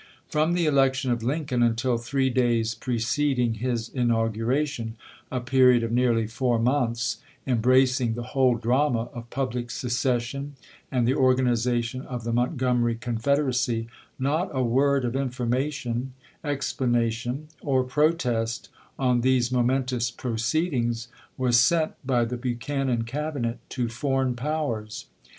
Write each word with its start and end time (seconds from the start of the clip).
From 0.29 0.53
the 0.53 0.65
election 0.65 1.11
of 1.11 1.21
Lincoln 1.21 1.61
until 1.61 1.99
three 1.99 2.31
days 2.31 2.73
preceding 2.73 3.53
his 3.61 3.87
inauguration, 3.87 4.95
a 5.31 5.39
period 5.41 5.83
of 5.83 5.91
nearly 5.91 6.25
four 6.25 6.57
months, 6.57 7.17
embracing 7.45 8.15
the 8.15 8.23
whole 8.33 8.55
drama 8.55 9.09
of 9.13 9.29
pubhc 9.29 9.69
se 9.69 9.89
cession 9.89 10.55
and 10.91 11.07
the 11.07 11.13
organization 11.13 12.01
of 12.01 12.23
the 12.23 12.33
Montgomery 12.33 12.95
Confederacy, 12.95 13.87
not 14.17 14.49
a 14.51 14.63
word 14.63 15.05
of 15.05 15.15
information, 15.15 16.13
explana 16.43 17.11
tion, 17.11 17.49
or 17.61 17.83
protest 17.83 18.69
on 18.97 19.21
these 19.21 19.51
momentous 19.51 20.09
proceedings 20.09 21.09
was 21.37 21.59
sent 21.59 21.91
by 22.03 22.25
the 22.25 22.37
Buchanan 22.37 23.03
Cabinet 23.03 23.59
to 23.69 23.87
foreign 23.87 24.35
pow 24.35 24.71
ers. 24.71 25.05